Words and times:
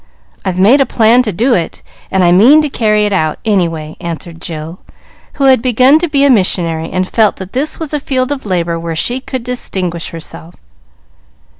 I've 0.43 0.57
made 0.57 0.81
a 0.81 0.85
plan 0.87 1.21
to 1.21 1.31
do 1.31 1.53
it, 1.53 1.83
and 2.09 2.23
I 2.23 2.31
mean 2.31 2.63
to 2.63 2.71
carry 2.71 3.05
it 3.05 3.13
out, 3.13 3.37
any 3.45 3.67
way," 3.67 3.97
answered 4.01 4.41
Jill, 4.41 4.79
who 5.33 5.43
had 5.43 5.61
begun 5.61 5.99
to 5.99 6.09
be 6.09 6.23
a 6.23 6.29
missionary, 6.31 6.89
and 6.89 7.07
felt 7.07 7.35
that 7.35 7.53
this 7.53 7.79
was 7.79 7.93
a 7.93 7.99
field 7.99 8.31
of 8.31 8.43
labor 8.43 8.79
where 8.79 8.95
she 8.95 9.19
could 9.19 9.43
distinguish 9.43 10.09
herself. 10.09 10.55